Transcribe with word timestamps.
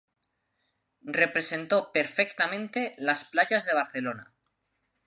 Representó 1.13 1.91
perfectamente 1.91 2.95
las 2.97 3.29
playas 3.29 3.67
de 3.67 3.75
Barcelona. 3.75 4.33